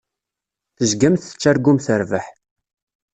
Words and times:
Tezgamt 0.77 1.21
tettargumt 1.23 1.87
rrbeḥ. 1.99 2.25